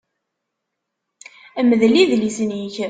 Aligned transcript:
Mdel 1.67 1.95
idlisen-ik! 2.03 2.75